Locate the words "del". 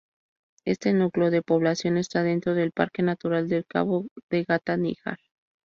2.55-2.71, 3.47-3.65